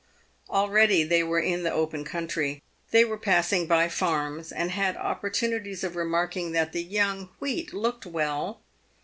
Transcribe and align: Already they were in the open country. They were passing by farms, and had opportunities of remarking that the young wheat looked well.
Already 0.49 1.03
they 1.03 1.21
were 1.21 1.39
in 1.39 1.61
the 1.61 1.71
open 1.71 2.03
country. 2.03 2.63
They 2.89 3.05
were 3.05 3.19
passing 3.19 3.67
by 3.67 3.87
farms, 3.87 4.51
and 4.51 4.71
had 4.71 4.97
opportunities 4.97 5.83
of 5.83 5.95
remarking 5.95 6.53
that 6.53 6.71
the 6.71 6.81
young 6.81 7.29
wheat 7.39 7.71
looked 7.71 8.07
well. 8.07 8.63